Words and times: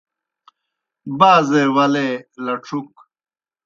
بازے 1.19 1.63
ولے 1.75 2.07
لڇُھک 2.45 2.91